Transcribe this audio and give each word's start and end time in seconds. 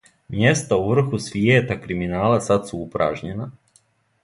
Мјеста 0.35 0.79
у 0.83 0.87
врху 0.91 1.19
свијета 1.25 1.77
криминала 1.85 2.41
сад 2.49 2.67
су 2.71 2.83
упражњена. 2.89 3.51